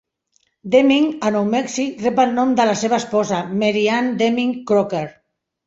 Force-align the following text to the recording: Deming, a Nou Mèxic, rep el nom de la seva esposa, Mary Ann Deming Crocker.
Deming, 0.75 1.03
a 1.27 1.31
Nou 1.35 1.45
Mèxic, 1.51 2.01
rep 2.07 2.23
el 2.25 2.33
nom 2.39 2.55
de 2.61 2.67
la 2.71 2.75
seva 2.81 3.01
esposa, 3.03 3.45
Mary 3.63 3.87
Ann 4.01 4.11
Deming 4.25 4.59
Crocker. 4.75 5.07